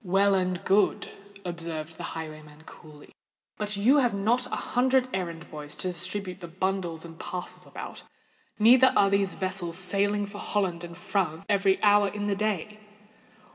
[0.00, 1.10] "Well and good,"
[1.44, 3.12] observed the highwayman coolly.
[3.58, 8.02] "But you have not a hundred errand boys to distribute the bundles and parcels about:
[8.58, 12.80] neither are there vessels sailing for Holland and France every hour in the day."